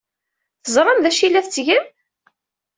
Teẓram 0.63 0.99
d 1.01 1.05
acu 1.09 1.21
ay 1.25 1.29
la 1.31 1.45
tettgem? 1.45 1.85